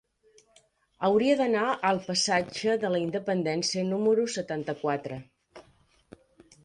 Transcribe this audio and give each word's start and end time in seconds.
Hauria 1.09 1.35
d'anar 1.41 1.65
al 1.89 2.01
passatge 2.07 2.77
de 2.85 2.91
la 2.95 3.03
Independència 3.03 3.85
número 3.93 4.27
setanta-quatre. 4.37 5.21